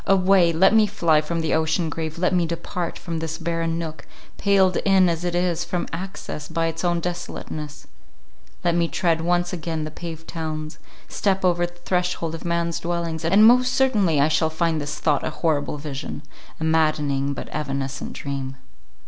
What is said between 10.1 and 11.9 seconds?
towns; step over the